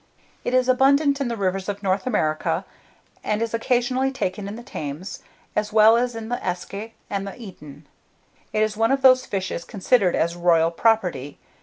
It 0.43 0.55
is 0.55 0.67
abundant 0.67 1.21
in 1.21 1.27
the 1.27 1.37
rivers 1.37 1.69
of 1.69 1.83
North 1.83 2.07
America, 2.07 2.65
and 3.23 3.39
is 3.39 3.53
occasionally 3.53 4.09
taken 4.11 4.47
in 4.47 4.55
the 4.55 4.63
Thames, 4.63 5.19
as 5.55 5.71
well 5.71 5.95
as 5.95 6.15
in 6.15 6.27
the 6.29 6.43
Eske 6.43 6.93
and 7.07 7.27
the 7.27 7.39
Eden. 7.39 7.85
It 8.51 8.63
is 8.63 8.75
one 8.75 8.91
of 8.91 9.03
those 9.03 9.27
fishes 9.27 9.63
considered 9.63 10.15
as 10.15 10.35
royal 10.35 10.71
property. 10.71 11.37